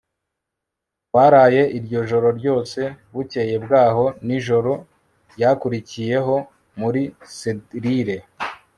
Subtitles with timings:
[1.07, 2.81] twaraye iryo joro ryose,
[3.13, 4.73] bukeye bwaho, nijoro
[5.33, 6.35] ryakurikiyeho
[6.79, 7.01] muri
[7.37, 8.17] selire